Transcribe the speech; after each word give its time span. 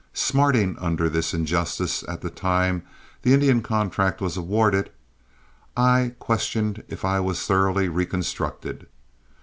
Smarting 0.13 0.79
under 0.79 1.07
this 1.09 1.31
injustice 1.31 2.03
at 2.07 2.21
the 2.21 2.31
time 2.31 2.81
the 3.21 3.35
Indian 3.35 3.61
contract 3.61 4.19
was 4.19 4.35
awarded, 4.35 4.89
I 5.77 6.15
question 6.17 6.81
if 6.87 7.05
I 7.05 7.19
was 7.19 7.45
thoroughly 7.45 7.87
_reconstructed. 7.87 8.87